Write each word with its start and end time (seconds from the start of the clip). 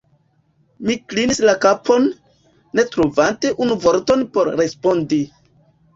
Mi 0.89 0.93
klinis 1.11 1.41
la 1.49 1.53
kapon, 1.65 2.09
ne 2.79 2.87
trovante 2.95 3.55
unu 3.67 3.77
vorton 3.85 4.25
por 4.39 4.51
respondi. 4.63 5.25